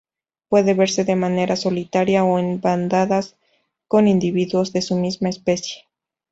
[0.49, 3.37] Puede verse de manera solitaria o en bandadas
[3.87, 5.83] con individuos de su misma especie.